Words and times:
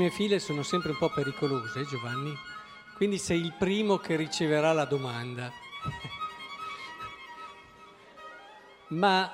prime 0.00 0.16
file 0.16 0.38
sono 0.38 0.62
sempre 0.62 0.92
un 0.92 0.96
po' 0.96 1.10
pericolose, 1.10 1.84
Giovanni, 1.84 2.34
quindi 2.94 3.18
sei 3.18 3.40
il 3.40 3.52
primo 3.52 3.98
che 3.98 4.16
riceverà 4.16 4.72
la 4.72 4.86
domanda. 4.86 5.52
Ma 8.88 9.30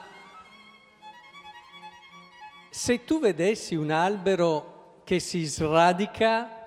se 2.68 3.04
tu 3.04 3.20
vedessi 3.20 3.76
un 3.76 3.92
albero 3.92 5.02
che 5.04 5.20
si 5.20 5.44
sradica, 5.44 6.66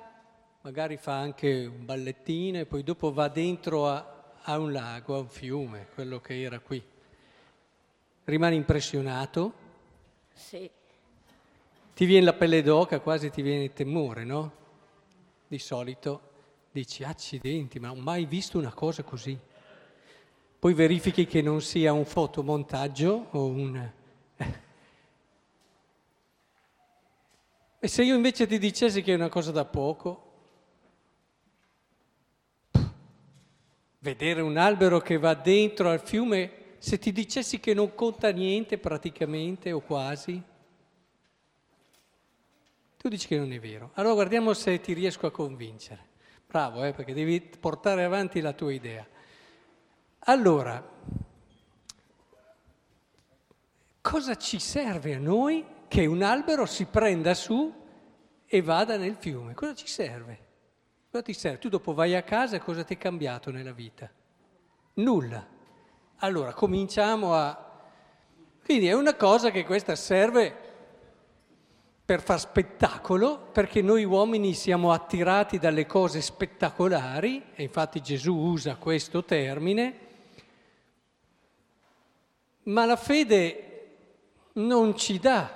magari 0.61 0.95
fa 0.95 1.17
anche 1.17 1.66
un 1.66 1.84
ballettino 1.84 2.59
e 2.59 2.66
poi 2.66 2.84
dopo 2.84 3.11
va 3.11 3.27
dentro 3.27 3.89
a, 3.89 4.34
a 4.44 4.58
un 4.58 4.72
lago, 4.72 5.16
a 5.16 5.20
un 5.20 5.30
fiume, 5.30 5.88
quello 5.94 6.22
che 6.22 6.41
era 6.41 6.59
qui, 6.59 6.81
rimani 8.23 8.55
impressionato? 8.55 9.53
Sì. 10.31 10.77
Ti 11.99 12.05
viene 12.05 12.23
la 12.23 12.34
pelle 12.34 12.62
d'oca, 12.62 13.02
quasi 13.02 13.30
ti 13.30 13.41
viene 13.41 13.66
il 13.66 13.73
temore, 13.73 14.23
no? 14.23 14.52
Di 15.49 15.59
solito 15.59 16.22
dici 16.72 17.03
accidenti, 17.03 17.77
ma 17.77 17.91
ho 17.91 17.95
mai 17.95 18.23
visto 18.23 18.58
una 18.58 18.72
cosa 18.72 19.03
così. 19.03 19.38
Poi 20.58 20.73
verifichi 20.73 21.25
che 21.25 21.41
non 21.41 21.59
sia 21.59 21.91
un 21.91 22.05
fotomontaggio 22.05 23.27
o 23.31 23.45
un... 23.48 23.91
E 27.80 27.88
se 27.89 28.03
io 28.03 28.16
invece 28.16 28.47
ti 28.47 28.58
dicessi 28.59 29.02
che 29.02 29.11
è 29.11 29.16
una 29.16 29.27
cosa 29.27 29.52
da 29.52 29.66
poco, 29.66 30.31
vedere 34.00 34.39
un 34.39 34.55
albero 34.55 35.02
che 35.02 35.17
va 35.17 35.33
dentro 35.33 35.89
al 35.89 36.00
fiume, 36.00 36.77
se 36.77 36.97
ti 36.97 37.11
dicessi 37.11 37.59
che 37.59 37.73
non 37.73 37.94
conta 37.94 38.31
niente 38.31 38.77
praticamente 38.77 39.73
o 39.73 39.81
quasi, 39.81 40.42
tu 43.00 43.08
dici 43.08 43.28
che 43.28 43.38
non 43.38 43.53
è 43.53 43.59
vero. 43.61 43.92
Allora 43.94 44.14
guardiamo 44.14 44.53
se 44.53 44.81
ti 44.81 44.92
riesco 44.92 45.25
a 45.25 45.31
convincere. 45.31 46.08
Bravo, 46.45 46.83
eh, 46.83 46.92
perché 46.92 47.14
devi 47.14 47.39
portare 47.39 48.03
avanti 48.03 48.42
la 48.42 48.52
tua 48.52 48.73
idea. 48.73 49.08
Allora, 50.25 50.86
cosa 54.02 54.36
ci 54.36 54.59
serve 54.59 55.16
a 55.16 55.17
noi 55.17 55.66
che 55.88 56.05
un 56.08 56.22
albero 56.22 56.66
si 56.66 56.88
prenda 56.88 57.33
su 57.36 57.73
e 58.45 58.61
vada 58.61 58.97
nel 58.97 59.16
fiume? 59.17 59.53
Cosa 59.53 59.73
ci 59.75 59.88
serve? 59.88 60.47
Cosa 61.09 61.23
ti 61.23 61.33
serve? 61.33 61.59
Tu 61.59 61.70
dopo 61.70 61.94
vai 61.94 62.16
a 62.16 62.23
casa 62.23 62.58
e 62.58 62.59
cosa 62.59 62.83
ti 62.83 62.95
è 62.95 62.97
cambiato 62.97 63.50
nella 63.50 63.72
vita? 63.72 64.11
Nulla. 64.95 65.47
Allora 66.17 66.53
cominciamo 66.53 67.33
a... 67.33 67.81
Quindi 68.61 68.88
è 68.88 68.94
una 68.94 69.16
cosa 69.16 69.52
che 69.52 69.64
questa 69.64 69.95
serve 69.95 70.69
per 72.09 72.23
far 72.23 72.39
spettacolo, 72.39 73.38
perché 73.38 73.83
noi 73.83 74.03
uomini 74.03 74.55
siamo 74.55 74.91
attirati 74.91 75.59
dalle 75.59 75.85
cose 75.85 76.21
spettacolari, 76.21 77.43
e 77.53 77.61
infatti 77.61 78.02
Gesù 78.02 78.35
usa 78.35 78.77
questo 78.77 79.23
termine, 79.23 79.99
ma 82.63 82.85
la 82.85 82.95
fede 82.95 83.97
non 84.53 84.97
ci 84.97 85.19
dà, 85.19 85.55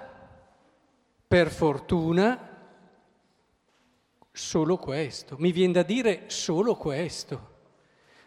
per 1.27 1.49
fortuna, 1.49 2.55
solo 4.31 4.77
questo. 4.77 5.35
Mi 5.39 5.51
viene 5.51 5.73
da 5.73 5.81
dire 5.81 6.25
solo 6.27 6.75
questo. 6.75 7.49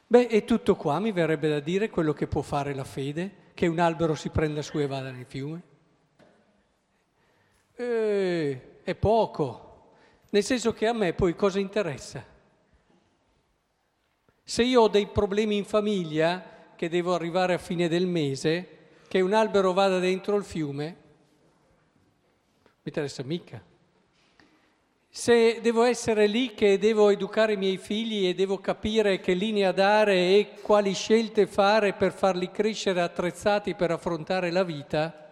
Beh, 0.04 0.26
e 0.26 0.44
tutto 0.44 0.74
qua 0.74 0.98
mi 0.98 1.12
verrebbe 1.12 1.48
da 1.48 1.60
dire 1.60 1.90
quello 1.90 2.12
che 2.12 2.26
può 2.26 2.42
fare 2.42 2.74
la 2.74 2.82
fede, 2.82 3.52
che 3.54 3.68
un 3.68 3.78
albero 3.78 4.16
si 4.16 4.30
prenda 4.30 4.62
su 4.62 4.80
e 4.80 4.88
vada 4.88 5.12
nel 5.12 5.26
fiume 5.26 5.74
eh, 7.76 8.80
è 8.82 8.94
poco, 8.94 9.90
nel 10.30 10.42
senso 10.42 10.72
che 10.72 10.86
a 10.86 10.92
me 10.92 11.12
poi 11.12 11.36
cosa 11.36 11.58
interessa? 11.58 12.24
Se 14.42 14.62
io 14.62 14.82
ho 14.82 14.88
dei 14.88 15.06
problemi 15.06 15.56
in 15.56 15.64
famiglia, 15.64 16.54
che 16.76 16.88
devo 16.88 17.14
arrivare 17.14 17.54
a 17.54 17.58
fine 17.58 17.88
del 17.88 18.06
mese, 18.06 18.68
che 19.08 19.20
un 19.20 19.32
albero 19.32 19.72
vada 19.72 19.98
dentro 19.98 20.36
il 20.36 20.44
fiume, 20.44 20.84
mi 22.62 22.82
interessa 22.84 23.22
mica. 23.24 23.62
Se 25.08 25.60
devo 25.62 25.82
essere 25.82 26.26
lì 26.26 26.54
che 26.54 26.78
devo 26.78 27.08
educare 27.08 27.54
i 27.54 27.56
miei 27.56 27.78
figli 27.78 28.28
e 28.28 28.34
devo 28.34 28.58
capire 28.58 29.18
che 29.18 29.32
linea 29.32 29.72
dare 29.72 30.14
e 30.14 30.50
quali 30.60 30.92
scelte 30.92 31.46
fare 31.46 31.94
per 31.94 32.12
farli 32.12 32.50
crescere 32.50 33.00
attrezzati 33.00 33.74
per 33.74 33.90
affrontare 33.90 34.50
la 34.50 34.62
vita, 34.62 35.25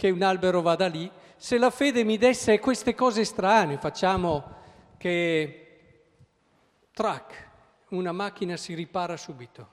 che 0.00 0.08
un 0.08 0.22
albero 0.22 0.62
vada 0.62 0.86
lì, 0.86 1.10
se 1.36 1.58
la 1.58 1.68
fede 1.68 2.04
mi 2.04 2.16
desse 2.16 2.58
queste 2.58 2.94
cose 2.94 3.22
strane, 3.22 3.76
facciamo 3.76 4.42
che 4.96 6.04
track, 6.90 7.48
una 7.90 8.10
macchina 8.10 8.56
si 8.56 8.72
ripara 8.72 9.18
subito, 9.18 9.68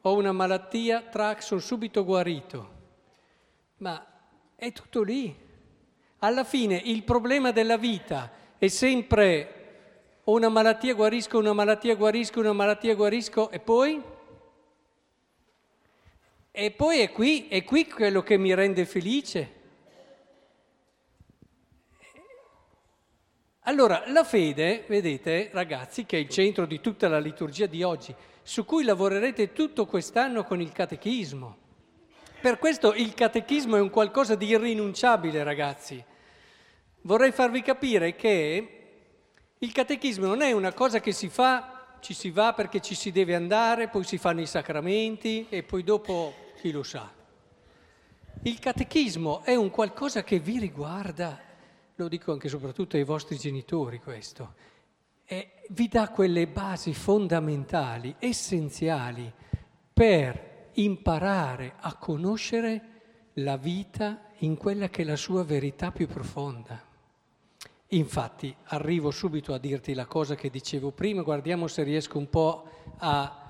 ho 0.00 0.14
una 0.14 0.32
malattia, 0.32 1.02
track, 1.02 1.42
sono 1.42 1.60
subito 1.60 2.02
guarito, 2.02 2.70
ma 3.76 4.02
è 4.54 4.72
tutto 4.72 5.02
lì. 5.02 5.36
Alla 6.20 6.44
fine 6.44 6.80
il 6.82 7.02
problema 7.02 7.50
della 7.50 7.76
vita 7.76 8.30
è 8.56 8.68
sempre 8.68 10.20
ho 10.24 10.32
una 10.32 10.48
malattia, 10.48 10.94
guarisco, 10.94 11.38
una 11.38 11.52
malattia, 11.52 11.94
guarisco, 11.94 12.40
una 12.40 12.54
malattia, 12.54 12.94
guarisco 12.94 13.50
e 13.50 13.60
poi? 13.60 14.02
E 16.58 16.70
poi 16.70 17.00
è 17.00 17.12
qui, 17.12 17.48
è 17.48 17.64
qui 17.64 17.86
quello 17.86 18.22
che 18.22 18.38
mi 18.38 18.54
rende 18.54 18.86
felice. 18.86 19.52
Allora, 23.64 24.04
la 24.06 24.24
fede, 24.24 24.84
vedete, 24.88 25.50
ragazzi, 25.52 26.06
che 26.06 26.16
è 26.16 26.20
il 26.20 26.30
centro 26.30 26.64
di 26.64 26.80
tutta 26.80 27.08
la 27.08 27.18
liturgia 27.18 27.66
di 27.66 27.82
oggi, 27.82 28.14
su 28.40 28.64
cui 28.64 28.84
lavorerete 28.84 29.52
tutto 29.52 29.84
quest'anno 29.84 30.44
con 30.44 30.62
il 30.62 30.72
catechismo. 30.72 31.58
Per 32.40 32.58
questo 32.58 32.94
il 32.94 33.12
catechismo 33.12 33.76
è 33.76 33.80
un 33.80 33.90
qualcosa 33.90 34.34
di 34.34 34.46
irrinunciabile, 34.46 35.44
ragazzi. 35.44 36.02
Vorrei 37.02 37.32
farvi 37.32 37.60
capire 37.60 38.16
che 38.16 38.86
il 39.58 39.72
catechismo 39.72 40.24
non 40.24 40.40
è 40.40 40.52
una 40.52 40.72
cosa 40.72 41.00
che 41.00 41.12
si 41.12 41.28
fa, 41.28 41.98
ci 42.00 42.14
si 42.14 42.30
va 42.30 42.54
perché 42.54 42.80
ci 42.80 42.94
si 42.94 43.12
deve 43.12 43.34
andare, 43.34 43.88
poi 43.88 44.04
si 44.04 44.16
fanno 44.16 44.40
i 44.40 44.46
sacramenti 44.46 45.48
e 45.50 45.62
poi 45.62 45.84
dopo 45.84 46.44
chi 46.56 46.70
lo 46.72 46.82
sa. 46.82 47.12
Il 48.42 48.58
catechismo 48.58 49.42
è 49.42 49.54
un 49.54 49.70
qualcosa 49.70 50.24
che 50.24 50.38
vi 50.38 50.58
riguarda, 50.58 51.38
lo 51.94 52.08
dico 52.08 52.32
anche 52.32 52.46
e 52.46 52.50
soprattutto 52.50 52.96
ai 52.96 53.04
vostri 53.04 53.36
genitori 53.36 54.00
questo, 54.00 54.54
vi 55.70 55.88
dà 55.88 56.10
quelle 56.10 56.46
basi 56.46 56.94
fondamentali, 56.94 58.14
essenziali 58.18 59.32
per 59.92 60.70
imparare 60.74 61.74
a 61.80 61.96
conoscere 61.96 62.82
la 63.34 63.56
vita 63.56 64.30
in 64.38 64.56
quella 64.56 64.88
che 64.88 65.02
è 65.02 65.04
la 65.04 65.16
sua 65.16 65.42
verità 65.42 65.90
più 65.90 66.06
profonda. 66.06 66.80
Infatti 67.90 68.54
arrivo 68.64 69.10
subito 69.10 69.54
a 69.54 69.58
dirti 69.58 69.94
la 69.94 70.06
cosa 70.06 70.34
che 70.34 70.50
dicevo 70.50 70.90
prima, 70.90 71.22
guardiamo 71.22 71.66
se 71.66 71.82
riesco 71.82 72.18
un 72.18 72.28
po' 72.28 72.68
a 72.98 73.45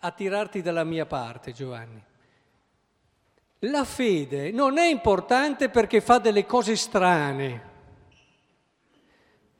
a 0.00 0.10
tirarti 0.10 0.62
dalla 0.62 0.84
mia 0.84 1.06
parte, 1.06 1.52
Giovanni. 1.52 2.02
La 3.64 3.84
fede 3.84 4.50
non 4.50 4.78
è 4.78 4.86
importante 4.86 5.68
perché 5.68 6.00
fa 6.00 6.18
delle 6.18 6.46
cose 6.46 6.76
strane, 6.76 7.68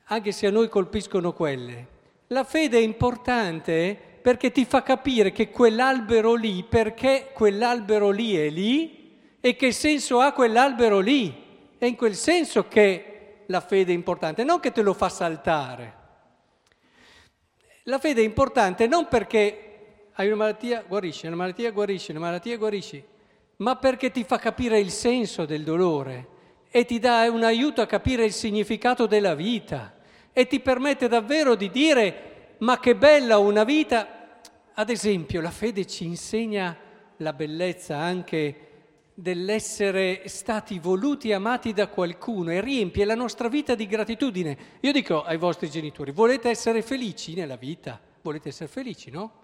anche 0.05 0.31
se 0.31 0.47
a 0.47 0.51
noi 0.51 0.69
colpiscono 0.69 1.33
quelle. 1.33 1.87
La 2.27 2.43
fede 2.43 2.79
è 2.79 2.81
importante 2.81 3.95
perché 4.21 4.51
ti 4.51 4.65
fa 4.65 4.81
capire 4.81 5.31
che 5.31 5.51
quell'albero 5.51 6.33
lì, 6.33 6.63
perché 6.63 7.29
quell'albero 7.33 8.09
lì 8.09 8.35
è 8.35 8.49
lì 8.49 9.19
e 9.39 9.55
che 9.55 9.71
senso 9.71 10.19
ha 10.19 10.31
quell'albero 10.31 10.99
lì. 10.99 11.49
È 11.77 11.85
in 11.85 11.95
quel 11.95 12.15
senso 12.15 12.67
che 12.67 13.43
la 13.47 13.61
fede 13.61 13.91
è 13.91 13.95
importante, 13.95 14.43
non 14.43 14.59
che 14.59 14.71
te 14.71 14.81
lo 14.81 14.93
fa 14.93 15.09
saltare. 15.09 15.99
La 17.83 17.99
fede 17.99 18.21
è 18.21 18.25
importante 18.25 18.87
non 18.87 19.07
perché 19.07 19.70
hai 20.13 20.27
una 20.27 20.35
malattia, 20.35 20.83
guarisci, 20.87 21.27
una 21.27 21.35
malattia, 21.35 21.71
guarisci, 21.71 22.11
una 22.11 22.19
malattia, 22.19 22.57
guarisci, 22.57 23.03
ma 23.57 23.75
perché 23.77 24.11
ti 24.11 24.23
fa 24.23 24.37
capire 24.37 24.79
il 24.79 24.89
senso 24.89 25.45
del 25.45 25.63
dolore 25.63 26.27
e 26.69 26.85
ti 26.85 26.99
dà 26.99 27.29
un 27.29 27.43
aiuto 27.43 27.81
a 27.81 27.85
capire 27.85 28.25
il 28.25 28.33
significato 28.33 29.05
della 29.05 29.35
vita 29.35 29.95
e 30.33 30.47
ti 30.47 30.59
permette 30.59 31.07
davvero 31.07 31.55
di 31.55 31.69
dire 31.69 32.55
ma 32.59 32.79
che 32.79 32.95
bella 32.95 33.37
una 33.37 33.63
vita. 33.63 34.39
Ad 34.73 34.89
esempio, 34.89 35.41
la 35.41 35.51
fede 35.51 35.85
ci 35.85 36.05
insegna 36.05 36.75
la 37.17 37.33
bellezza 37.33 37.97
anche 37.97 38.67
dell'essere 39.13 40.23
stati 40.27 40.79
voluti 40.79 41.29
e 41.29 41.33
amati 41.33 41.73
da 41.73 41.87
qualcuno 41.87 42.51
e 42.51 42.61
riempie 42.61 43.05
la 43.05 43.15
nostra 43.15 43.49
vita 43.49 43.75
di 43.75 43.85
gratitudine. 43.85 44.57
Io 44.79 44.91
dico 44.91 45.23
ai 45.23 45.37
vostri 45.37 45.69
genitori, 45.69 46.11
volete 46.11 46.49
essere 46.49 46.81
felici 46.81 47.33
nella 47.33 47.57
vita? 47.57 47.99
Volete 48.21 48.49
essere 48.49 48.69
felici, 48.69 49.11
no? 49.11 49.40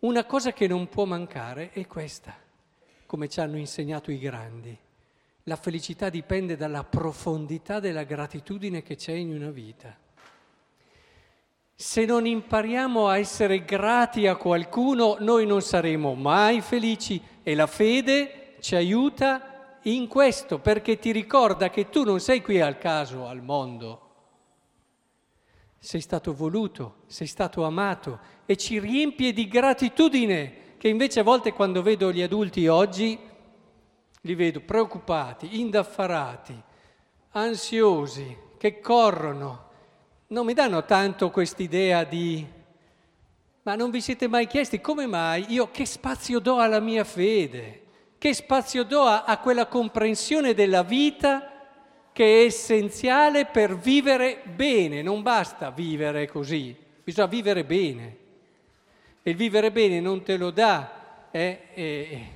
Una 0.00 0.24
cosa 0.26 0.52
che 0.52 0.68
non 0.68 0.88
può 0.88 1.06
mancare 1.06 1.70
è 1.72 1.84
questa, 1.88 2.32
come 3.04 3.28
ci 3.28 3.40
hanno 3.40 3.56
insegnato 3.56 4.12
i 4.12 4.18
grandi. 4.18 4.76
La 5.44 5.56
felicità 5.56 6.08
dipende 6.08 6.54
dalla 6.54 6.84
profondità 6.84 7.80
della 7.80 8.04
gratitudine 8.04 8.82
che 8.82 8.94
c'è 8.94 9.14
in 9.14 9.34
una 9.34 9.50
vita. 9.50 9.96
Se 11.74 12.04
non 12.04 12.26
impariamo 12.26 13.08
a 13.08 13.18
essere 13.18 13.64
grati 13.64 14.28
a 14.28 14.36
qualcuno, 14.36 15.16
noi 15.18 15.46
non 15.46 15.62
saremo 15.62 16.14
mai 16.14 16.60
felici 16.60 17.20
e 17.42 17.56
la 17.56 17.66
fede 17.66 18.54
ci 18.60 18.76
aiuta 18.76 19.78
in 19.82 20.06
questo 20.06 20.60
perché 20.60 21.00
ti 21.00 21.10
ricorda 21.10 21.70
che 21.70 21.88
tu 21.88 22.04
non 22.04 22.20
sei 22.20 22.40
qui 22.40 22.60
al 22.60 22.78
caso, 22.78 23.26
al 23.26 23.42
mondo. 23.42 24.02
Sei 25.80 26.00
stato 26.00 26.32
voluto, 26.34 27.02
sei 27.06 27.26
stato 27.26 27.64
amato 27.64 28.36
e 28.50 28.56
ci 28.56 28.78
riempie 28.78 29.34
di 29.34 29.46
gratitudine 29.46 30.76
che 30.78 30.88
invece 30.88 31.20
a 31.20 31.22
volte 31.22 31.52
quando 31.52 31.82
vedo 31.82 32.10
gli 32.10 32.22
adulti 32.22 32.66
oggi 32.66 33.18
li 34.22 34.34
vedo 34.34 34.60
preoccupati, 34.60 35.60
indaffarati, 35.60 36.58
ansiosi, 37.32 38.34
che 38.56 38.80
corrono. 38.80 39.66
Non 40.28 40.46
mi 40.46 40.54
danno 40.54 40.86
tanto 40.86 41.28
quest'idea 41.28 42.04
di, 42.04 42.42
ma 43.64 43.74
non 43.74 43.90
vi 43.90 44.00
siete 44.00 44.28
mai 44.28 44.46
chiesti 44.46 44.80
come 44.80 45.06
mai 45.06 45.44
io 45.48 45.70
che 45.70 45.84
spazio 45.84 46.38
do 46.38 46.56
alla 46.56 46.80
mia 46.80 47.04
fede, 47.04 47.82
che 48.16 48.32
spazio 48.32 48.82
do 48.82 49.02
a, 49.02 49.24
a 49.24 49.36
quella 49.40 49.66
comprensione 49.66 50.54
della 50.54 50.82
vita 50.82 51.52
che 52.14 52.40
è 52.40 52.44
essenziale 52.46 53.44
per 53.44 53.76
vivere 53.76 54.40
bene, 54.46 55.02
non 55.02 55.20
basta 55.20 55.70
vivere 55.70 56.26
così, 56.26 56.74
bisogna 57.04 57.26
vivere 57.26 57.62
bene. 57.66 58.26
E 59.28 59.32
il 59.32 59.36
vivere 59.36 59.70
bene 59.70 60.00
non 60.00 60.22
te 60.22 60.38
lo 60.38 60.50
dà 60.50 61.28
eh, 61.30 61.68
eh, 61.74 62.26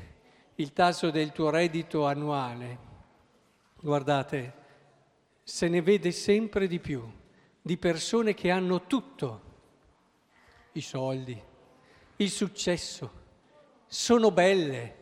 il 0.57 0.75
tasso 0.75 1.11
del 1.11 1.33
tuo 1.33 1.49
reddito 1.49 2.05
annuale. 2.05 2.79
Guardate, 3.81 4.53
se 5.43 5.69
ne 5.69 5.81
vede 5.81 6.11
sempre 6.11 6.67
di 6.67 6.79
più 6.81 7.03
di 7.63 7.79
persone 7.79 8.35
che 8.35 8.51
hanno 8.51 8.83
tutto, 8.83 9.41
i 10.73 10.83
soldi, 10.83 11.43
il 12.17 12.31
successo, 12.31 13.11
sono 13.87 14.31
belle. 14.31 14.97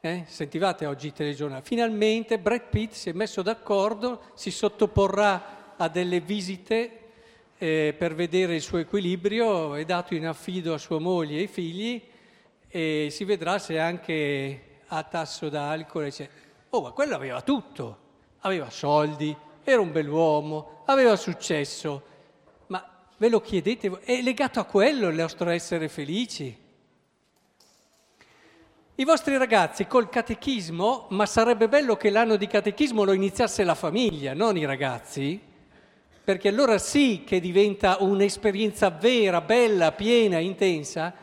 Eh? 0.00 0.24
Sentivate 0.26 0.86
oggi 0.86 1.06
il 1.06 1.12
telegiornale, 1.12 1.62
finalmente 1.62 2.36
Brad 2.40 2.68
Pitt 2.70 2.94
si 2.94 3.10
è 3.10 3.12
messo 3.12 3.42
d'accordo, 3.42 4.22
si 4.34 4.50
sottoporrà 4.50 5.76
a 5.76 5.86
delle 5.86 6.18
visite 6.18 7.03
eh, 7.58 7.94
per 7.96 8.14
vedere 8.14 8.56
il 8.56 8.62
suo 8.62 8.78
equilibrio, 8.78 9.74
è 9.74 9.84
dato 9.84 10.14
in 10.14 10.26
affido 10.26 10.74
a 10.74 10.78
sua 10.78 10.98
moglie 10.98 11.38
e 11.38 11.40
ai 11.40 11.46
figli 11.46 12.02
e 12.68 13.08
si 13.10 13.24
vedrà 13.24 13.58
se 13.58 13.78
anche 13.78 14.62
ha 14.86 15.02
tasso 15.04 15.48
d'alcol. 15.48 16.12
Oh, 16.70 16.82
ma 16.82 16.90
quello 16.90 17.14
aveva 17.14 17.40
tutto, 17.42 17.98
aveva 18.40 18.68
soldi, 18.70 19.34
era 19.62 19.80
un 19.80 19.92
bell'uomo, 19.92 20.82
aveva 20.86 21.16
successo, 21.16 22.02
ma 22.66 22.84
ve 23.16 23.28
lo 23.28 23.40
chiedete, 23.40 24.00
è 24.02 24.20
legato 24.20 24.60
a 24.60 24.64
quello 24.64 25.08
il 25.08 25.14
nostro 25.14 25.50
essere 25.50 25.88
felici? 25.88 26.62
I 28.96 29.04
vostri 29.04 29.36
ragazzi 29.36 29.86
col 29.86 30.08
catechismo, 30.08 31.06
ma 31.10 31.26
sarebbe 31.26 31.68
bello 31.68 31.96
che 31.96 32.10
l'anno 32.10 32.36
di 32.36 32.46
catechismo 32.46 33.02
lo 33.02 33.12
iniziasse 33.12 33.64
la 33.64 33.74
famiglia, 33.74 34.34
non 34.34 34.56
i 34.56 34.64
ragazzi, 34.64 35.40
perché 36.24 36.48
allora 36.48 36.78
sì 36.78 37.22
che 37.24 37.38
diventa 37.38 37.98
un'esperienza 38.00 38.88
vera, 38.88 39.42
bella, 39.42 39.92
piena, 39.92 40.38
intensa, 40.38 41.14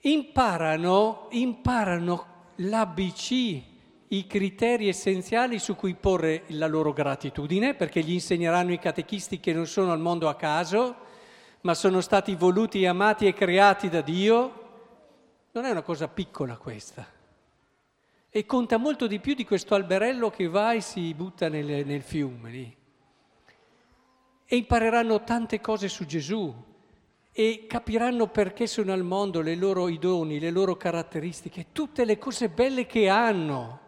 imparano, 0.00 1.28
imparano 1.30 2.26
l'ABC 2.56 3.62
i 4.08 4.26
criteri 4.26 4.88
essenziali 4.88 5.58
su 5.58 5.76
cui 5.76 5.94
porre 5.94 6.42
la 6.48 6.66
loro 6.66 6.92
gratitudine, 6.92 7.74
perché 7.74 8.00
gli 8.02 8.12
insegneranno 8.12 8.72
i 8.72 8.78
catechisti 8.78 9.40
che 9.40 9.52
non 9.52 9.66
sono 9.66 9.92
al 9.92 10.00
mondo 10.00 10.28
a 10.28 10.34
caso, 10.34 10.96
ma 11.62 11.74
sono 11.74 12.00
stati 12.00 12.34
voluti, 12.34 12.84
amati 12.86 13.26
e 13.26 13.32
creati 13.32 13.88
da 13.88 14.02
Dio. 14.02 14.62
Non 15.52 15.64
è 15.64 15.70
una 15.70 15.82
cosa 15.82 16.08
piccola 16.08 16.56
questa. 16.56 17.06
E 18.28 18.46
conta 18.46 18.76
molto 18.76 19.06
di 19.06 19.20
più 19.20 19.34
di 19.34 19.44
questo 19.44 19.74
alberello 19.74 20.30
che 20.30 20.48
va 20.48 20.72
e 20.72 20.80
si 20.80 21.14
butta 21.14 21.48
nel, 21.48 21.86
nel 21.86 22.02
fiume 22.02 22.50
lì. 22.50 22.76
E 24.46 24.56
impareranno 24.56 25.24
tante 25.24 25.60
cose 25.60 25.88
su 25.88 26.04
Gesù 26.04 26.54
e 27.32 27.64
capiranno 27.66 28.28
perché 28.28 28.66
sono 28.66 28.92
al 28.92 29.02
mondo, 29.02 29.40
le 29.40 29.56
loro 29.56 29.88
idoni, 29.88 30.38
le 30.38 30.50
loro 30.50 30.76
caratteristiche, 30.76 31.66
tutte 31.72 32.04
le 32.04 32.16
cose 32.18 32.48
belle 32.48 32.86
che 32.86 33.08
hanno 33.08 33.80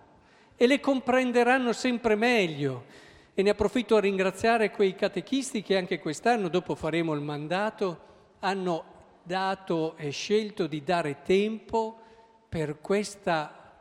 e 0.56 0.67
le 0.67 0.81
comprenderanno 0.81 1.73
sempre 1.73 2.17
meglio. 2.17 2.87
E 3.35 3.43
ne 3.43 3.50
approfitto 3.50 3.97
a 3.97 4.00
ringraziare 4.00 4.70
quei 4.70 4.94
catechisti 4.94 5.62
che 5.62 5.76
anche 5.76 6.00
quest'anno, 6.00 6.49
dopo 6.49 6.75
faremo 6.75 7.12
il 7.12 7.20
mandato, 7.20 8.00
hanno 8.41 8.85
dato 9.23 9.97
e 9.97 10.11
scelto 10.11 10.67
di 10.67 10.82
dare 10.82 11.23
tempo 11.23 11.99
per 12.49 12.81
questa 12.81 13.75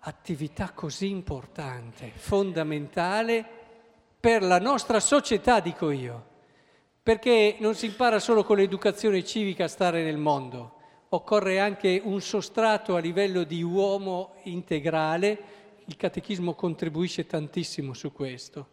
attività 0.00 0.72
così 0.72 1.10
importante, 1.10 2.10
fondamentale 2.14 3.61
per 4.22 4.44
la 4.44 4.60
nostra 4.60 5.00
società, 5.00 5.58
dico 5.58 5.90
io, 5.90 6.26
perché 7.02 7.56
non 7.58 7.74
si 7.74 7.86
impara 7.86 8.20
solo 8.20 8.44
con 8.44 8.56
l'educazione 8.56 9.24
civica 9.24 9.64
a 9.64 9.68
stare 9.68 10.04
nel 10.04 10.16
mondo, 10.16 10.76
occorre 11.08 11.58
anche 11.58 12.00
un 12.04 12.20
sostrato 12.20 12.94
a 12.94 13.00
livello 13.00 13.42
di 13.42 13.64
uomo 13.64 14.34
integrale. 14.44 15.38
Il 15.86 15.96
catechismo 15.96 16.54
contribuisce 16.54 17.26
tantissimo 17.26 17.94
su 17.94 18.12
questo. 18.12 18.68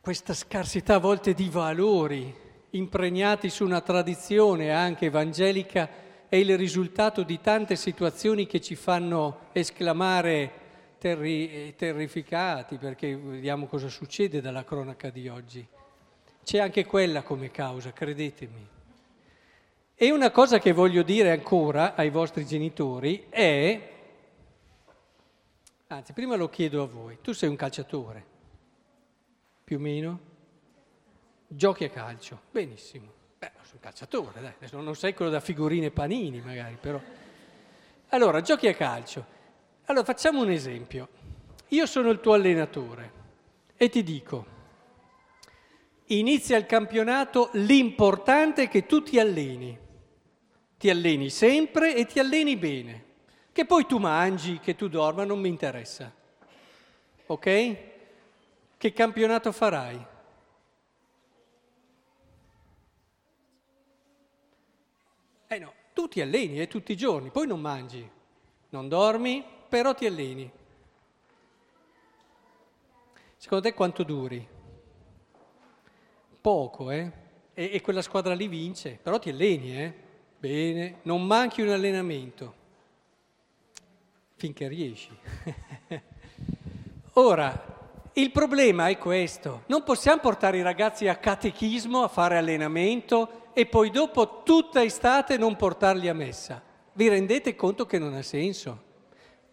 Questa 0.00 0.32
scarsità 0.32 0.94
a 0.94 0.98
volte 0.98 1.34
di 1.34 1.50
valori 1.50 2.34
impregnati 2.70 3.50
su 3.50 3.66
una 3.66 3.82
tradizione 3.82 4.70
anche 4.70 5.04
evangelica 5.04 5.90
è 6.26 6.36
il 6.36 6.56
risultato 6.56 7.22
di 7.22 7.38
tante 7.42 7.76
situazioni 7.76 8.46
che 8.46 8.62
ci 8.62 8.76
fanno 8.76 9.48
esclamare 9.52 10.60
terri- 11.02 11.74
terrificati 11.74 12.76
perché 12.76 13.16
vediamo 13.16 13.66
cosa 13.66 13.88
succede 13.88 14.40
dalla 14.40 14.62
cronaca 14.62 15.10
di 15.10 15.28
oggi. 15.28 15.66
C'è 16.44 16.60
anche 16.60 16.84
quella 16.86 17.22
come 17.22 17.50
causa, 17.50 17.92
credetemi. 17.92 18.68
E 19.96 20.10
una 20.12 20.30
cosa 20.30 20.60
che 20.60 20.70
voglio 20.70 21.02
dire 21.02 21.32
ancora 21.32 21.96
ai 21.96 22.10
vostri 22.10 22.46
genitori 22.46 23.26
è 23.30 23.90
Anzi, 25.88 26.12
prima 26.14 26.36
lo 26.36 26.48
chiedo 26.48 26.84
a 26.84 26.86
voi. 26.86 27.18
Tu 27.20 27.32
sei 27.32 27.50
un 27.50 27.56
calciatore, 27.56 28.24
più 29.62 29.76
o 29.76 29.80
meno? 29.80 30.20
Giochi 31.48 31.84
a 31.84 31.90
calcio, 31.90 32.42
benissimo. 32.50 33.12
Beh, 33.38 33.50
sono 33.56 33.74
un 33.74 33.80
calciatore, 33.80 34.40
dai. 34.40 34.82
Non 34.82 34.94
sei 34.94 35.12
quello 35.14 35.30
da 35.30 35.40
figurine 35.40 35.90
panini 35.90 36.40
magari, 36.40 36.78
però. 36.80 36.98
Allora, 38.08 38.40
giochi 38.40 38.68
a 38.68 38.74
calcio. 38.74 39.40
Allora, 39.86 40.04
facciamo 40.04 40.40
un 40.40 40.50
esempio. 40.50 41.08
Io 41.68 41.86
sono 41.86 42.10
il 42.10 42.20
tuo 42.20 42.34
allenatore 42.34 43.20
e 43.76 43.88
ti 43.88 44.02
dico, 44.02 44.46
inizia 46.06 46.56
il 46.56 46.66
campionato, 46.66 47.50
l'importante 47.54 48.64
è 48.64 48.68
che 48.68 48.86
tu 48.86 49.02
ti 49.02 49.18
alleni. 49.18 49.78
Ti 50.78 50.90
alleni 50.90 51.30
sempre 51.30 51.94
e 51.94 52.06
ti 52.06 52.18
alleni 52.18 52.56
bene. 52.56 53.04
Che 53.52 53.64
poi 53.64 53.86
tu 53.86 53.98
mangi, 53.98 54.58
che 54.60 54.74
tu 54.76 54.88
dorma, 54.88 55.24
non 55.24 55.40
mi 55.40 55.48
interessa. 55.48 56.12
Ok? 57.26 57.76
Che 58.76 58.92
campionato 58.92 59.52
farai? 59.52 60.06
Eh 65.48 65.58
no, 65.58 65.72
tu 65.92 66.08
ti 66.08 66.20
alleni 66.20 66.60
eh, 66.60 66.66
tutti 66.66 66.92
i 66.92 66.96
giorni, 66.96 67.30
poi 67.30 67.46
non 67.46 67.60
mangi, 67.60 68.08
non 68.70 68.88
dormi, 68.88 69.44
però 69.72 69.94
ti 69.94 70.04
alleni. 70.04 70.50
Secondo 73.38 73.66
te 73.66 73.72
quanto 73.72 74.02
duri? 74.02 74.46
Poco, 76.42 76.90
eh? 76.90 77.10
E, 77.54 77.70
e 77.72 77.80
quella 77.80 78.02
squadra 78.02 78.34
lì 78.34 78.48
vince, 78.48 78.98
però 79.02 79.18
ti 79.18 79.30
alleni, 79.30 79.80
eh? 79.80 79.94
Bene, 80.38 80.98
non 81.04 81.24
manchi 81.24 81.62
un 81.62 81.70
allenamento 81.70 82.54
finché 84.34 84.68
riesci. 84.68 85.16
Ora, 87.14 88.10
il 88.12 88.30
problema 88.30 88.88
è 88.88 88.98
questo, 88.98 89.62
non 89.68 89.84
possiamo 89.84 90.20
portare 90.20 90.58
i 90.58 90.62
ragazzi 90.62 91.08
a 91.08 91.16
catechismo, 91.16 92.02
a 92.02 92.08
fare 92.08 92.36
allenamento 92.36 93.48
e 93.54 93.64
poi 93.64 93.88
dopo 93.88 94.42
tutta 94.42 94.82
estate 94.82 95.38
non 95.38 95.56
portarli 95.56 96.10
a 96.10 96.14
messa. 96.14 96.62
Vi 96.92 97.08
rendete 97.08 97.56
conto 97.56 97.86
che 97.86 97.98
non 97.98 98.12
ha 98.12 98.22
senso? 98.22 98.90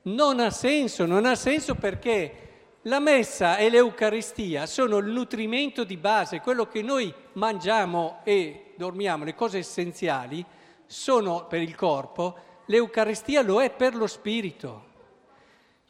Non 0.09 0.39
ha 0.39 0.49
senso, 0.49 1.05
non 1.05 1.25
ha 1.25 1.35
senso 1.35 1.75
perché 1.75 2.47
la 2.83 2.99
messa 2.99 3.57
e 3.57 3.69
l'Eucaristia 3.69 4.65
sono 4.65 4.97
il 4.97 5.07
nutrimento 5.07 5.83
di 5.83 5.97
base, 5.97 6.39
quello 6.39 6.67
che 6.67 6.81
noi 6.81 7.13
mangiamo 7.33 8.19
e 8.23 8.73
dormiamo, 8.75 9.23
le 9.23 9.35
cose 9.35 9.59
essenziali 9.59 10.43
sono 10.85 11.45
per 11.45 11.61
il 11.61 11.75
corpo, 11.75 12.35
l'Eucaristia 12.65 13.41
lo 13.41 13.61
è 13.61 13.69
per 13.69 13.93
lo 13.95 14.07
spirito. 14.07 14.87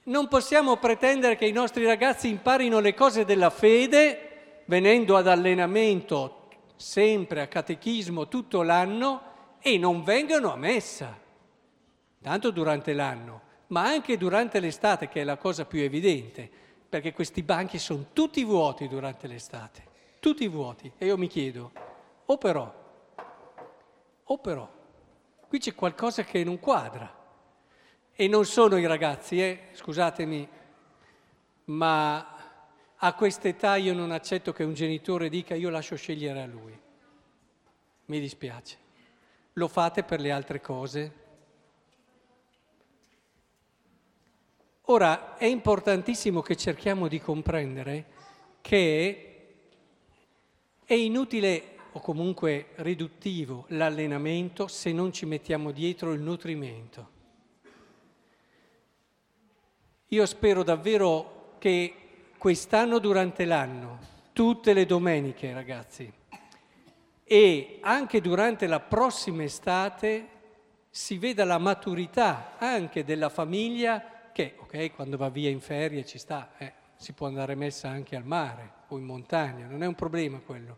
Non 0.03 0.27
possiamo 0.27 0.77
pretendere 0.77 1.38
che 1.38 1.45
i 1.45 1.51
nostri 1.51 1.85
ragazzi 1.85 2.27
imparino 2.27 2.79
le 2.79 2.93
cose 2.93 3.23
della 3.23 3.49
fede 3.49 4.63
venendo 4.65 5.15
ad 5.15 5.27
allenamento 5.27 6.47
sempre 6.75 7.41
a 7.41 7.47
catechismo 7.47 8.27
tutto 8.27 8.63
l'anno 8.63 9.21
e 9.59 9.77
non 9.77 10.03
vengano 10.03 10.51
a 10.51 10.57
messa, 10.57 11.17
tanto 12.21 12.51
durante 12.51 12.93
l'anno, 12.93 13.47
ma 13.69 13.85
anche 13.85 14.17
durante 14.17 14.59
l'estate, 14.59 15.07
che 15.07 15.21
è 15.21 15.23
la 15.23 15.38
cosa 15.38 15.65
più 15.65 15.81
evidente, 15.81 16.49
perché 16.89 17.13
questi 17.13 17.43
banchi 17.43 17.77
sono 17.77 18.07
tutti 18.13 18.43
vuoti 18.43 18.88
durante 18.88 19.27
l'estate, 19.27 19.83
tutti 20.19 20.47
vuoti. 20.47 20.91
E 20.97 21.05
io 21.05 21.17
mi 21.17 21.27
chiedo, 21.27 21.71
o 22.25 22.38
però, 22.38 22.73
o 24.23 24.38
però, 24.38 24.69
qui 25.47 25.59
c'è 25.59 25.75
qualcosa 25.75 26.23
che 26.23 26.43
non 26.43 26.59
quadra. 26.59 27.17
E 28.13 28.27
non 28.27 28.45
sono 28.45 28.77
i 28.77 28.85
ragazzi, 28.85 29.41
eh, 29.41 29.69
scusatemi, 29.73 30.47
ma 31.65 32.38
a 32.95 33.13
quest'età 33.13 33.75
io 33.77 33.93
non 33.93 34.11
accetto 34.11 34.51
che 34.51 34.63
un 34.63 34.73
genitore 34.73 35.29
dica 35.29 35.55
io 35.55 35.69
lascio 35.69 35.95
scegliere 35.95 36.41
a 36.41 36.45
lui. 36.45 36.77
Mi 38.05 38.19
dispiace. 38.19 38.77
Lo 39.53 39.67
fate 39.67 40.03
per 40.03 40.19
le 40.19 40.31
altre 40.31 40.59
cose? 40.59 41.27
Ora, 44.91 45.38
è 45.38 45.46
importantissimo 45.46 46.41
che 46.41 46.55
cerchiamo 46.55 47.08
di 47.08 47.22
comprendere 47.22 48.05
che 48.60 49.25
è 50.84 50.93
inutile 50.96 51.75
o 51.91 52.00
comunque 52.00 52.69
riduttivo 52.77 53.65
l'allenamento 53.67 54.67
se 54.67 54.91
non 54.91 55.13
ci 55.13 55.27
mettiamo 55.27 55.69
dietro 55.69 56.12
il 56.12 56.22
nutrimento. 56.22 57.10
Io 60.08 60.25
spero 60.25 60.63
davvero 60.63 61.53
che 61.60 61.93
quest'anno 62.39 62.98
durante 62.98 63.46
l'anno, 63.46 64.00
tutte 64.34 64.74
le 64.74 64.88
domeniche 64.88 65.53
ragazzi, 65.53 66.12
e 67.24 67.77
anche 67.81 68.22
durante 68.22 68.65
la 68.65 68.79
prossima 68.79 69.43
estate 69.43 70.29
si 70.89 71.19
veda 71.19 71.46
la 71.46 71.60
maturità 71.60 72.58
anche 72.58 73.03
della 73.03 73.29
famiglia 73.29 74.17
che, 74.39 74.53
ok, 74.58 74.96
quando 74.96 75.17
va 75.17 75.27
via 75.27 75.50
in 75.50 75.60
ferie 75.60 76.05
ci 76.05 76.17
sta, 76.17 76.51
eh, 76.58 76.72
si 76.96 77.12
può 77.12 77.27
andare 77.27 77.55
messa 77.55 77.89
anche 77.89 78.15
al 78.15 78.24
mare 78.24 78.72
o 78.88 78.98
in 78.98 79.03
montagna, 79.03 79.67
non 79.67 79.84
è 79.84 79.86
un 79.86 79.96
problema 79.96 80.39
quello. 80.39 80.77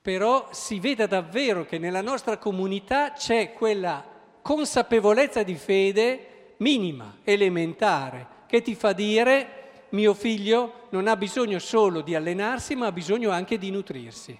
Però 0.00 0.48
si 0.52 0.78
veda 0.78 1.08
davvero 1.08 1.64
che 1.64 1.78
nella 1.78 2.02
nostra 2.02 2.38
comunità 2.38 3.14
c'è 3.14 3.52
quella 3.52 4.04
consapevolezza 4.40 5.42
di 5.42 5.56
fede 5.56 6.54
minima, 6.58 7.18
elementare, 7.24 8.28
che 8.46 8.62
ti 8.62 8.76
fa 8.76 8.92
dire 8.92 9.86
mio 9.90 10.14
figlio 10.14 10.86
non 10.90 11.08
ha 11.08 11.16
bisogno 11.16 11.58
solo 11.58 12.00
di 12.00 12.14
allenarsi, 12.14 12.76
ma 12.76 12.86
ha 12.86 12.92
bisogno 12.92 13.30
anche 13.30 13.58
di 13.58 13.72
nutrirsi. 13.72 14.38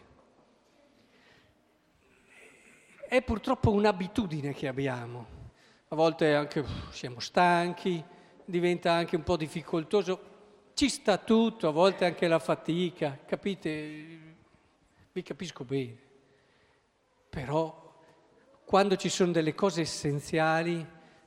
È 3.09 3.21
purtroppo 3.23 3.73
un'abitudine 3.73 4.55
che 4.55 4.69
abbiamo. 4.69 5.41
A 5.89 5.95
volte 5.95 6.35
anche 6.35 6.65
siamo 6.91 7.21
stanchi, 7.21 8.03
diventa 8.45 8.93
anche 8.93 9.17
un 9.17 9.23
po' 9.23 9.37
difficoltoso. 9.37 10.31
Ci 10.75 10.89
sta 10.89 11.19
tutto, 11.19 11.69
a 11.69 11.73
volte 11.73 12.05
anche 12.05 12.27
la 12.29 12.39
fatica, 12.39 13.19
capite? 13.27 14.19
Vi 15.13 15.23
capisco 15.23 15.65
bene. 15.65 15.97
Però 17.29 17.83
quando 18.65 18.97
ci 18.97 19.09
sono 19.09 19.33
delle 19.33 19.55
cose 19.55 19.83
essenziali, 19.83 20.85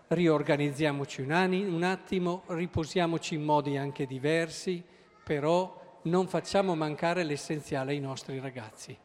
riorganizziamoci 0.07 1.21
un, 1.21 1.31
anni, 1.31 1.63
un 1.63 1.83
attimo, 1.83 2.43
riposiamoci 2.47 3.35
in 3.35 3.43
modi 3.43 3.77
anche 3.77 4.05
diversi, 4.05 4.83
però 5.23 5.99
non 6.03 6.27
facciamo 6.27 6.75
mancare 6.75 7.23
l'essenziale 7.23 7.91
ai 7.91 7.99
nostri 7.99 8.39
ragazzi. 8.39 8.97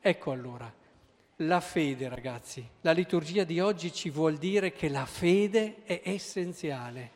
Ecco 0.00 0.30
allora, 0.30 0.72
la 1.38 1.60
fede 1.60 2.08
ragazzi, 2.08 2.66
la 2.82 2.92
liturgia 2.92 3.44
di 3.44 3.58
oggi 3.60 3.92
ci 3.92 4.10
vuol 4.10 4.36
dire 4.36 4.72
che 4.72 4.88
la 4.88 5.06
fede 5.06 5.82
è 5.84 6.02
essenziale, 6.04 7.10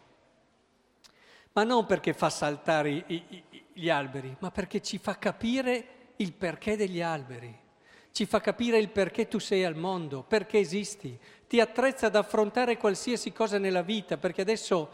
ma 1.59 1.65
non 1.65 1.87
perché 1.87 2.13
fa 2.13 2.31
saltare 2.31 2.89
i, 2.89 3.05
i, 3.09 3.45
gli 3.73 3.91
alberi, 3.91 4.37
ma 4.39 4.53
perché 4.53 4.81
ci 4.81 4.99
fa 4.99 5.19
capire 5.19 6.13
il 6.17 6.33
perché 6.33 6.77
degli 6.77 7.03
alberi 7.03 7.67
ci 8.13 8.27
fa 8.27 8.41
capire 8.41 8.79
il 8.79 8.89
perché 8.89 9.29
tu 9.29 9.39
sei 9.39 9.65
al 9.65 9.77
mondo, 9.77 10.23
perché 10.23 10.59
esisti, 10.59 11.19
ti 11.47 11.61
attrezza 11.61 12.07
ad 12.07 12.17
affrontare 12.17 12.77
qualsiasi 12.77 13.33
cosa 13.33 13.59
nella 13.59 13.83
vita, 13.83 14.17
perché 14.17 14.41
adesso 14.41 14.91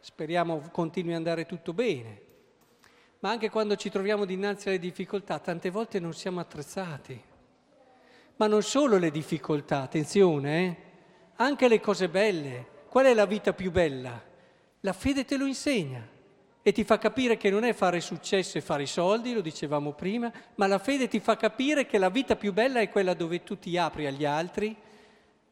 speriamo 0.00 0.68
continui 0.70 1.12
ad 1.12 1.18
andare 1.18 1.44
tutto 1.44 1.72
bene, 1.72 2.20
ma 3.20 3.30
anche 3.30 3.50
quando 3.50 3.76
ci 3.76 3.90
troviamo 3.90 4.24
dinanzi 4.24 4.68
alle 4.68 4.78
difficoltà, 4.78 5.38
tante 5.38 5.70
volte 5.70 5.98
non 5.98 6.14
siamo 6.14 6.40
attrezzati. 6.40 7.22
Ma 8.36 8.46
non 8.46 8.62
solo 8.62 8.96
le 8.96 9.10
difficoltà, 9.10 9.82
attenzione, 9.82 10.64
eh? 10.64 10.76
anche 11.36 11.68
le 11.68 11.80
cose 11.80 12.08
belle. 12.08 12.66
Qual 12.88 13.04
è 13.06 13.12
la 13.12 13.26
vita 13.26 13.52
più 13.52 13.70
bella? 13.70 14.25
La 14.86 14.92
fede 14.92 15.24
te 15.24 15.36
lo 15.36 15.46
insegna 15.46 16.00
e 16.62 16.70
ti 16.70 16.84
fa 16.84 16.96
capire 16.96 17.36
che 17.36 17.50
non 17.50 17.64
è 17.64 17.72
fare 17.72 18.00
successo 18.00 18.56
e 18.56 18.60
fare 18.60 18.84
i 18.84 18.86
soldi, 18.86 19.32
lo 19.32 19.40
dicevamo 19.40 19.94
prima, 19.94 20.32
ma 20.54 20.68
la 20.68 20.78
fede 20.78 21.08
ti 21.08 21.18
fa 21.18 21.36
capire 21.36 21.86
che 21.86 21.98
la 21.98 22.08
vita 22.08 22.36
più 22.36 22.52
bella 22.52 22.78
è 22.78 22.88
quella 22.88 23.12
dove 23.12 23.42
tu 23.42 23.58
ti 23.58 23.76
apri 23.76 24.06
agli 24.06 24.24
altri, 24.24 24.76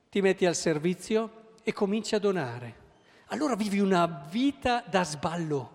ti 0.08 0.20
metti 0.20 0.46
al 0.46 0.54
servizio 0.54 1.48
e 1.64 1.72
cominci 1.72 2.14
a 2.14 2.20
donare. 2.20 2.76
Allora 3.30 3.56
vivi 3.56 3.80
una 3.80 4.24
vita 4.30 4.84
da 4.88 5.02
sballo. 5.02 5.70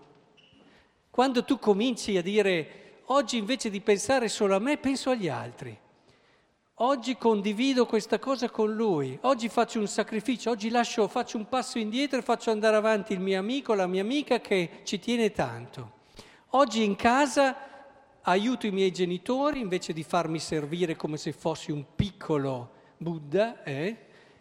Quando 1.10 1.44
tu 1.44 1.58
cominci 1.58 2.16
a 2.16 2.22
dire 2.22 3.02
oggi 3.08 3.36
invece 3.36 3.68
di 3.68 3.82
pensare 3.82 4.28
solo 4.28 4.56
a 4.56 4.58
me, 4.58 4.78
penso 4.78 5.10
agli 5.10 5.28
altri. 5.28 5.78
Oggi 6.82 7.18
condivido 7.18 7.84
questa 7.84 8.18
cosa 8.18 8.48
con 8.48 8.72
lui, 8.72 9.18
oggi 9.22 9.50
faccio 9.50 9.78
un 9.78 9.86
sacrificio, 9.86 10.48
oggi 10.48 10.70
lascio, 10.70 11.08
faccio 11.08 11.36
un 11.36 11.46
passo 11.46 11.78
indietro 11.78 12.18
e 12.18 12.22
faccio 12.22 12.50
andare 12.50 12.74
avanti 12.74 13.12
il 13.12 13.20
mio 13.20 13.38
amico, 13.38 13.74
la 13.74 13.86
mia 13.86 14.00
amica 14.00 14.40
che 14.40 14.80
ci 14.84 14.98
tiene 14.98 15.30
tanto. 15.30 15.98
Oggi 16.52 16.82
in 16.82 16.96
casa 16.96 17.54
aiuto 18.22 18.66
i 18.66 18.70
miei 18.70 18.92
genitori 18.92 19.60
invece 19.60 19.92
di 19.92 20.02
farmi 20.02 20.38
servire 20.38 20.96
come 20.96 21.18
se 21.18 21.32
fossi 21.32 21.70
un 21.70 21.84
piccolo 21.94 22.70
Buddha 22.96 23.62
eh, 23.62 23.96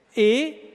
e 0.09 0.73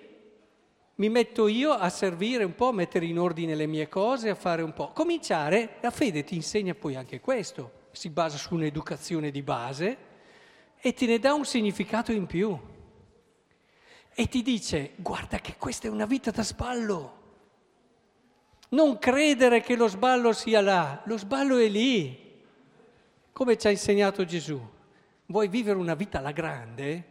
mi 0.97 1.09
metto 1.09 1.49
io 1.49 1.73
a 1.73 1.88
servire 1.88 2.44
un 2.44 2.54
po', 2.54 2.68
a 2.68 2.75
mettere 2.75 3.06
in 3.06 3.18
ordine 3.18 3.54
le 3.54 3.66
mie 3.66 3.88
cose, 3.88 4.28
a 4.28 4.35
fare 4.35 4.61
un 4.61 4.75
po'. 4.75 4.90
Cominciare, 4.92 5.76
la 5.80 5.90
fede 5.90 6.25
ti 6.25 6.35
insegna 6.35 6.75
poi 6.75 6.94
anche 6.94 7.21
questo, 7.21 7.88
si 7.92 8.11
basa 8.11 8.37
su 8.37 8.52
un'educazione 8.52 9.30
di 9.30 9.40
base 9.40 10.12
e 10.87 10.93
te 10.93 11.07
ne 11.07 11.19
dà 11.19 11.33
un 11.33 11.47
significato 11.47 12.12
in 12.12 12.26
più. 12.26 12.55
E 14.12 14.29
ti 14.29 14.43
dice, 14.43 14.93
guarda 14.97 15.38
che 15.38 15.57
questa 15.57 15.88
è 15.88 15.91
una 15.91 16.05
vita 16.05 16.31
da 16.31 16.43
sballo. 16.43 17.23
Non 18.69 18.99
credere 18.99 19.62
che 19.62 19.76
lo 19.76 19.88
sballo 19.88 20.35
sia 20.35 20.61
là, 20.61 21.00
lo 21.07 21.17
sballo 21.17 21.57
è 21.57 21.69
lì. 21.69 22.43
Come 23.33 23.57
ci 23.57 23.67
ha 23.67 23.71
insegnato 23.71 24.26
Gesù. 24.26 24.61
Vuoi 25.25 25.49
vivere 25.49 25.79
una 25.79 25.95
vita 25.95 26.19
alla 26.19 26.33
grande? 26.33 27.05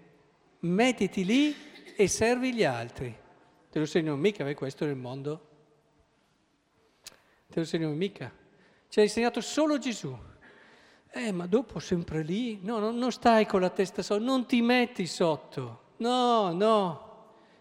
Mettiti 0.59 1.25
lì 1.25 1.55
e 1.95 2.07
servi 2.07 2.53
gli 2.53 2.63
altri. 2.63 3.09
Te 3.09 3.79
lo 3.79 3.85
insegno 3.85 4.15
mica, 4.15 4.43
avere 4.43 4.55
questo 4.55 4.85
nel 4.85 4.95
mondo. 4.95 5.47
Te 7.47 7.55
lo 7.55 7.61
insegno 7.61 7.89
mica. 7.89 8.31
Ci 8.87 8.99
ha 8.99 9.01
insegnato 9.01 9.41
solo 9.41 9.79
Gesù. 9.79 10.15
Eh, 11.15 11.31
ma 11.31 11.45
dopo 11.45 11.77
sempre 11.77 12.23
lì? 12.23 12.59
No, 12.63 12.79
no 12.79 12.89
non 12.89 13.11
stai 13.11 13.45
con 13.45 13.61
la 13.61 13.69
testa 13.69 14.01
sotto, 14.01 14.23
non 14.23 14.47
ti 14.47 14.63
metti 14.63 15.05
sotto. 15.05 15.81
No, 15.97 16.51
no. 16.51 17.11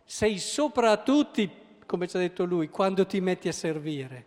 Sei 0.06 0.38
sopra 0.38 0.90
a 0.92 0.96
tutti, 0.96 1.50
come 1.84 2.08
ci 2.08 2.16
ha 2.16 2.20
detto 2.20 2.44
lui, 2.44 2.70
quando 2.70 3.04
ti 3.04 3.20
metti 3.20 3.48
a 3.48 3.52
servire. 3.52 4.26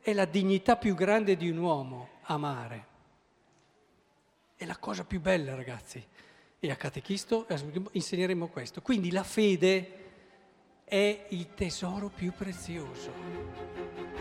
È 0.00 0.12
la 0.12 0.26
dignità 0.26 0.76
più 0.76 0.94
grande 0.94 1.34
di 1.38 1.48
un 1.48 1.56
uomo, 1.56 2.08
amare. 2.24 2.86
È 4.54 4.66
la 4.66 4.76
cosa 4.76 5.04
più 5.04 5.18
bella, 5.18 5.54
ragazzi. 5.54 6.06
E 6.60 6.70
a 6.70 6.76
Catechisto 6.76 7.46
insegneremo 7.92 8.48
questo. 8.48 8.82
Quindi 8.82 9.10
la 9.10 9.24
fede 9.24 10.00
è 10.84 11.26
il 11.30 11.54
tesoro 11.54 12.10
più 12.14 12.34
prezioso. 12.34 14.11